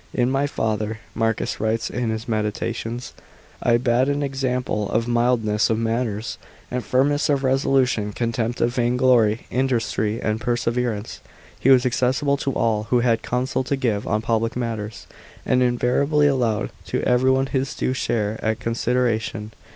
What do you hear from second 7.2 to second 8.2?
of reso lution,